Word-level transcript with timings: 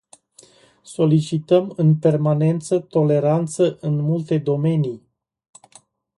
Solicităm 0.81 1.73
în 1.75 1.95
permanență 1.95 2.79
toleranță 2.79 3.77
în 3.81 3.95
multe 4.01 4.37
domenii. 4.37 5.07